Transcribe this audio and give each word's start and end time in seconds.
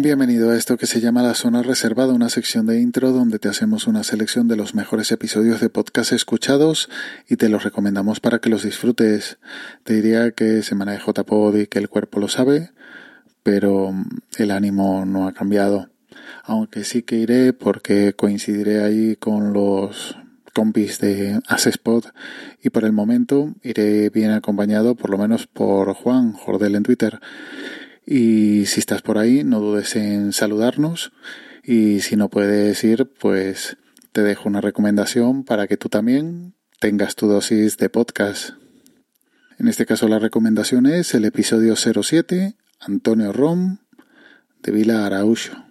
Bienvenido 0.00 0.52
a 0.52 0.56
esto 0.56 0.76
que 0.76 0.86
se 0.86 1.00
llama 1.00 1.24
La 1.24 1.34
Zona 1.34 1.60
Reservada, 1.60 2.12
una 2.12 2.28
sección 2.28 2.66
de 2.66 2.80
intro 2.80 3.10
donde 3.10 3.40
te 3.40 3.48
hacemos 3.48 3.88
una 3.88 4.04
selección 4.04 4.46
de 4.46 4.54
los 4.54 4.72
mejores 4.72 5.10
episodios 5.10 5.60
de 5.60 5.70
podcast 5.70 6.12
escuchados 6.12 6.88
y 7.28 7.34
te 7.34 7.48
los 7.48 7.64
recomendamos 7.64 8.20
para 8.20 8.38
que 8.38 8.48
los 8.48 8.62
disfrutes. 8.62 9.38
Te 9.82 9.94
diría 9.94 10.30
que 10.30 10.62
semana 10.62 10.92
de 10.92 11.00
JPod 11.00 11.56
y 11.56 11.66
que 11.66 11.80
el 11.80 11.88
cuerpo 11.88 12.20
lo 12.20 12.28
sabe, 12.28 12.70
pero 13.42 13.92
el 14.36 14.52
ánimo 14.52 15.04
no 15.04 15.26
ha 15.26 15.32
cambiado. 15.32 15.90
Aunque 16.44 16.84
sí 16.84 17.02
que 17.02 17.16
iré 17.16 17.52
porque 17.52 18.12
coincidiré 18.12 18.84
ahí 18.84 19.16
con 19.16 19.52
los 19.52 20.16
compis 20.54 21.00
de 21.00 21.40
Asespot 21.48 22.14
y 22.62 22.70
por 22.70 22.84
el 22.84 22.92
momento 22.92 23.52
iré 23.64 24.10
bien 24.10 24.30
acompañado 24.30 24.94
por 24.94 25.10
lo 25.10 25.18
menos 25.18 25.48
por 25.48 25.92
Juan 25.94 26.34
Jordel 26.34 26.76
en 26.76 26.84
Twitter. 26.84 27.18
Y 28.10 28.64
si 28.64 28.80
estás 28.80 29.02
por 29.02 29.18
ahí, 29.18 29.44
no 29.44 29.60
dudes 29.60 29.94
en 29.94 30.32
saludarnos. 30.32 31.12
Y 31.62 32.00
si 32.00 32.16
no 32.16 32.30
puedes 32.30 32.82
ir, 32.82 33.12
pues 33.20 33.76
te 34.12 34.22
dejo 34.22 34.48
una 34.48 34.62
recomendación 34.62 35.44
para 35.44 35.66
que 35.66 35.76
tú 35.76 35.90
también 35.90 36.54
tengas 36.80 37.16
tu 37.16 37.26
dosis 37.26 37.76
de 37.76 37.90
podcast. 37.90 38.52
En 39.58 39.68
este 39.68 39.84
caso 39.84 40.08
la 40.08 40.18
recomendación 40.18 40.86
es 40.86 41.12
el 41.12 41.26
episodio 41.26 41.76
07, 41.76 42.56
Antonio 42.80 43.30
Rom, 43.30 43.76
de 44.62 44.72
Vila 44.72 45.04
Araújo. 45.04 45.67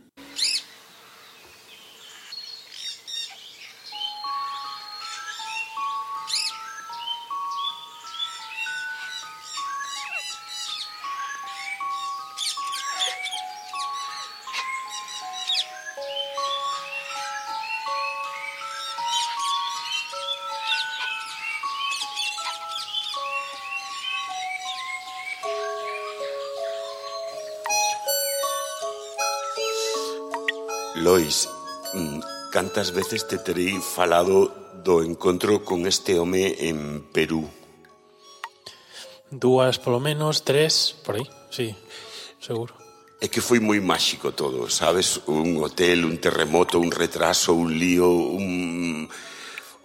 Lois, 30.98 31.48
mm, 31.94 32.20
cantas 32.52 32.92
veces 32.92 33.28
te 33.28 33.38
terei 33.38 33.78
falado 33.78 34.50
do 34.82 35.06
encontro 35.06 35.62
con 35.62 35.86
este 35.86 36.18
home 36.18 36.58
en 36.58 37.06
Perú? 37.14 37.46
Dúas 39.30 39.78
polo 39.78 40.00
menos, 40.00 40.42
tres, 40.42 40.98
por 41.06 41.22
aí, 41.22 41.26
sí, 41.54 41.76
seguro. 42.42 42.74
É 43.22 43.30
que 43.30 43.42
foi 43.42 43.62
moi 43.62 43.78
máxico 43.78 44.34
todo, 44.34 44.70
sabes? 44.74 45.22
Un 45.30 45.62
hotel, 45.62 46.02
un 46.06 46.18
terremoto, 46.18 46.82
un 46.82 46.90
retraso, 46.90 47.54
un 47.54 47.78
lío, 47.78 48.10
un, 48.10 49.06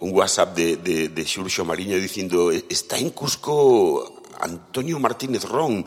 un 0.01 0.09
WhatsApp 0.13 0.57
de, 0.57 0.77
de, 0.77 1.09
de 1.09 1.23
Xurxo 1.25 1.65
Mariño 1.65 1.97
dicindo 1.97 2.49
está 2.49 2.97
en 2.97 3.13
Cusco 3.13 4.21
Antonio 4.41 4.97
Martínez 4.97 5.45
Ron, 5.45 5.85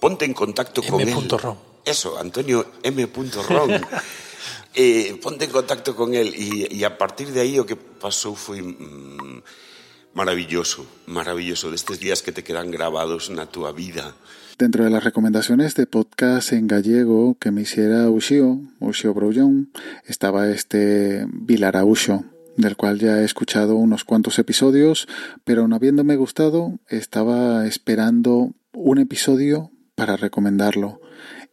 ponte 0.00 0.24
en 0.24 0.34
contacto 0.36 0.82
con 0.82 1.00
M. 1.00 1.08
él. 1.08 1.28
Ron. 1.28 1.56
Eso, 1.84 2.18
Antonio 2.18 2.66
M. 2.82 3.08
Ron. 3.48 3.80
eh, 4.74 5.18
ponte 5.22 5.44
en 5.46 5.52
contacto 5.52 5.94
con 5.94 6.14
él 6.14 6.34
e, 6.34 6.68
e 6.72 6.80
a 6.84 6.96
partir 6.96 7.30
de 7.30 7.40
aí 7.40 7.58
o 7.60 7.66
que 7.66 7.76
pasou 7.76 8.34
foi 8.34 8.62
mm, 8.62 9.42
maravilloso, 10.14 10.86
maravilloso 11.06 11.70
destes 11.70 12.00
días 12.00 12.22
que 12.22 12.32
te 12.32 12.44
quedan 12.44 12.70
grabados 12.70 13.30
na 13.30 13.46
túa 13.46 13.72
vida. 13.72 14.14
Dentro 14.58 14.84
de 14.84 14.90
las 14.90 15.02
recomendaciones 15.02 15.74
de 15.74 15.86
podcast 15.86 16.52
en 16.52 16.66
gallego 16.68 17.36
que 17.40 17.50
me 17.50 17.62
hiciera 17.62 18.08
Ushio, 18.10 18.60
Ushio 18.80 19.14
Broullón, 19.14 19.72
estaba 20.06 20.50
este 20.50 21.26
Vilaraúcho, 21.32 22.24
del 22.56 22.76
cual 22.76 22.98
ya 22.98 23.20
he 23.20 23.24
escuchado 23.24 23.76
unos 23.76 24.04
cuantos 24.04 24.38
episodios, 24.38 25.08
pero 25.44 25.66
no 25.66 25.76
habiéndome 25.76 26.16
gustado, 26.16 26.78
estaba 26.88 27.66
esperando 27.66 28.54
un 28.72 28.98
episodio 28.98 29.70
para 29.94 30.16
recomendarlo. 30.16 31.00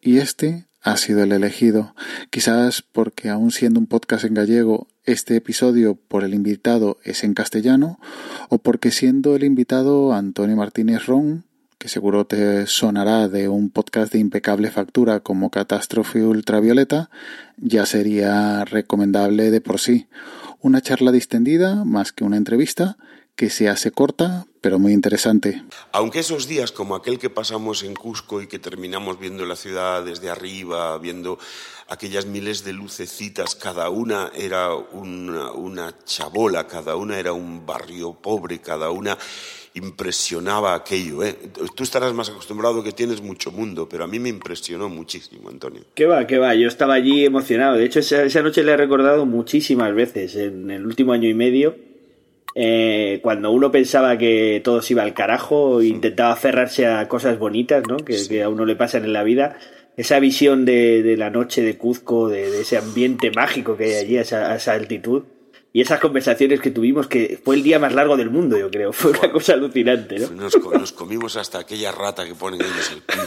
Y 0.01 0.17
este 0.17 0.68
ha 0.81 0.97
sido 0.97 1.23
el 1.23 1.31
elegido. 1.31 1.95
Quizás 2.29 2.81
porque 2.81 3.29
aun 3.29 3.51
siendo 3.51 3.79
un 3.79 3.87
podcast 3.87 4.25
en 4.25 4.33
gallego, 4.33 4.87
este 5.03 5.35
episodio 5.35 5.95
por 5.95 6.23
el 6.23 6.33
invitado 6.33 6.99
es 7.03 7.23
en 7.23 7.33
castellano, 7.33 7.99
o 8.49 8.59
porque 8.59 8.91
siendo 8.91 9.35
el 9.35 9.43
invitado 9.43 10.13
Antonio 10.13 10.55
Martínez 10.55 11.05
Ron, 11.05 11.45
que 11.77 11.87
seguro 11.87 12.25
te 12.25 12.67
sonará 12.67 13.29
de 13.29 13.47
un 13.47 13.69
podcast 13.69 14.11
de 14.11 14.19
impecable 14.19 14.69
factura 14.69 15.21
como 15.21 15.49
Catástrofe 15.49 16.23
Ultravioleta, 16.23 17.09
ya 17.57 17.85
sería 17.85 18.65
recomendable 18.65 19.49
de 19.49 19.61
por 19.61 19.79
sí. 19.79 20.07
Una 20.59 20.81
charla 20.81 21.13
distendida, 21.13 21.85
más 21.85 22.11
que 22.11 22.25
una 22.25 22.35
entrevista, 22.35 22.97
que 23.39 23.49
se 23.49 23.69
hace 23.69 23.91
corta, 23.91 24.47
pero 24.59 24.79
muy 24.79 24.91
interesante. 24.91 25.63
Aunque 25.93 26.19
esos 26.19 26.49
días, 26.49 26.73
como 26.73 26.93
aquel 26.93 27.17
que 27.19 27.29
pasamos 27.29 27.83
en 27.83 27.95
Cusco 27.95 28.41
y 28.41 28.47
que 28.47 28.59
terminamos 28.59 29.17
viendo 29.17 29.45
la 29.45 29.55
ciudad 29.55 30.03
desde 30.03 30.29
arriba, 30.29 30.97
viendo 30.97 31.39
aquellas 31.87 32.25
miles 32.25 32.65
de 32.65 32.73
lucecitas, 32.73 33.55
cada 33.55 33.89
una 33.91 34.29
era 34.35 34.75
una, 34.75 35.53
una 35.53 35.95
chabola, 36.03 36.67
cada 36.67 36.97
una 36.97 37.17
era 37.17 37.31
un 37.31 37.65
barrio 37.65 38.11
pobre, 38.11 38.59
cada 38.59 38.89
una 38.89 39.17
impresionaba 39.73 40.75
aquello. 40.75 41.23
¿eh? 41.23 41.37
Tú 41.73 41.83
estarás 41.83 42.13
más 42.13 42.27
acostumbrado 42.27 42.83
que 42.83 42.91
tienes 42.91 43.21
mucho 43.21 43.53
mundo, 43.53 43.87
pero 43.87 44.03
a 44.03 44.07
mí 44.07 44.19
me 44.19 44.27
impresionó 44.27 44.89
muchísimo, 44.89 45.47
Antonio. 45.47 45.83
¿Qué 45.95 46.05
va, 46.05 46.27
qué 46.27 46.39
va? 46.39 46.55
Yo 46.55 46.67
estaba 46.67 46.95
allí 46.95 47.23
emocionado. 47.23 47.77
De 47.77 47.85
hecho, 47.85 47.99
esa, 47.99 48.21
esa 48.23 48.41
noche 48.41 48.63
le 48.63 48.73
he 48.73 48.77
recordado 48.77 49.25
muchísimas 49.25 49.95
veces 49.95 50.35
en 50.35 50.69
el 50.71 50.85
último 50.85 51.13
año 51.13 51.29
y 51.29 51.33
medio. 51.33 51.87
Eh, 52.55 53.19
cuando 53.21 53.51
uno 53.51 53.71
pensaba 53.71 54.17
que 54.17 54.61
todo 54.63 54.81
se 54.81 54.93
iba 54.93 55.03
al 55.03 55.13
carajo, 55.13 55.81
intentaba 55.81 56.31
aferrarse 56.33 56.87
a 56.87 57.07
cosas 57.07 57.37
bonitas, 57.37 57.83
¿no? 57.87 57.97
Que, 57.97 58.17
que 58.27 58.43
a 58.43 58.49
uno 58.49 58.65
le 58.65 58.75
pasan 58.75 59.05
en 59.05 59.13
la 59.13 59.23
vida. 59.23 59.57
Esa 59.97 60.19
visión 60.19 60.65
de, 60.65 61.03
de 61.03 61.17
la 61.17 61.29
noche 61.29 61.61
de 61.61 61.77
Cuzco, 61.77 62.29
de, 62.29 62.49
de, 62.49 62.61
ese 62.61 62.77
ambiente 62.77 63.31
mágico 63.31 63.75
que 63.75 63.85
hay 63.85 63.93
allí 63.95 64.17
a 64.17 64.21
esa, 64.21 64.51
a 64.51 64.55
esa 64.55 64.73
altitud. 64.73 65.23
Y 65.71 65.81
esas 65.81 65.99
conversaciones 65.99 66.61
que 66.61 66.71
tuvimos, 66.71 67.07
que 67.07 67.39
fue 67.43 67.55
el 67.55 67.61
día 67.61 67.77
más 67.77 67.93
largo 67.93 68.17
del 68.17 68.31
mundo, 68.31 68.57
yo 68.57 68.71
creo. 68.71 68.91
Fue 68.93 69.11
una 69.11 69.31
cosa 69.31 69.53
alucinante, 69.53 70.17
¿no? 70.17 70.29
Nos, 70.31 70.57
nos 70.57 70.91
comimos 70.91 71.35
hasta 71.35 71.59
aquella 71.59 71.91
rata 71.91 72.25
que 72.25 72.33
ponen 72.33 72.61
ellos 72.61 72.91
el 72.91 73.01
pin. 73.03 73.19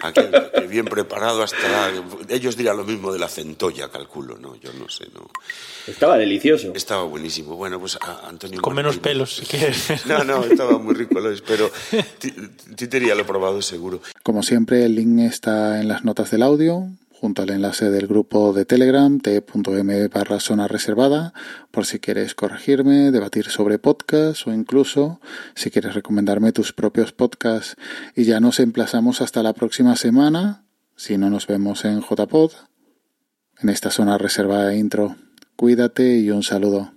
Aquel 0.00 0.30
que 0.54 0.66
bien 0.66 0.84
preparado 0.84 1.42
hasta... 1.42 1.90
Ellos 2.28 2.56
dirán 2.56 2.76
lo 2.76 2.84
mismo 2.84 3.12
de 3.12 3.18
la 3.18 3.28
centolla, 3.28 3.90
calculo, 3.90 4.38
¿no? 4.38 4.56
Yo 4.56 4.72
no 4.72 4.88
sé, 4.88 5.06
¿no? 5.14 5.30
Estaba 5.86 6.16
delicioso. 6.16 6.72
Estaba 6.74 7.04
buenísimo. 7.04 7.56
Bueno, 7.56 7.78
pues 7.78 7.98
a 8.00 8.28
Antonio 8.28 8.60
Con 8.60 8.74
menos 8.74 8.98
pelos, 8.98 9.36
si 9.36 9.46
quieres. 9.46 9.88
No, 10.06 10.24
no, 10.24 10.44
estaba 10.44 10.78
muy 10.78 10.94
rico, 10.94 11.20
Lois, 11.20 11.42
pero 11.42 11.70
Titería 12.76 13.14
lo 13.14 13.22
he 13.22 13.24
probado 13.24 13.62
seguro. 13.62 14.00
Como 14.22 14.42
siempre, 14.42 14.84
el 14.84 14.94
link 14.94 15.20
está 15.20 15.80
en 15.80 15.88
las 15.88 16.04
notas 16.04 16.30
del 16.30 16.42
audio, 16.42 16.88
junto 17.22 17.42
al 17.42 17.50
enlace 17.50 17.88
del 17.88 18.08
grupo 18.08 18.52
de 18.52 18.64
Telegram 18.64 19.20
t.m 19.20 20.08
barra 20.08 20.40
zona 20.40 20.66
reservada 20.66 21.32
por 21.70 21.86
si 21.86 22.00
quieres 22.00 22.34
corregirme, 22.34 23.12
debatir 23.12 23.44
sobre 23.48 23.78
podcast 23.78 24.44
o 24.48 24.52
incluso 24.52 25.20
si 25.54 25.70
quieres 25.70 25.94
recomendarme 25.94 26.50
tus 26.50 26.72
propios 26.72 27.12
podcasts. 27.12 27.76
Y 28.16 28.24
ya 28.24 28.40
nos 28.40 28.58
emplazamos 28.58 29.20
hasta 29.20 29.44
la 29.44 29.52
próxima 29.52 29.94
semana, 29.94 30.64
si 30.96 31.16
no 31.16 31.30
nos 31.30 31.46
vemos 31.46 31.84
en 31.84 32.00
JPod, 32.00 32.54
en 33.60 33.68
esta 33.68 33.90
zona 33.90 34.18
reservada 34.18 34.70
de 34.70 34.78
intro. 34.78 35.14
Cuídate 35.54 36.16
y 36.16 36.28
un 36.32 36.42
saludo. 36.42 36.91